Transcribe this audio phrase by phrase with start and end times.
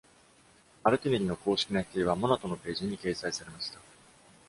[0.83, 3.79] マルティネリの公式な否定は「Monato」のページに掲載されました。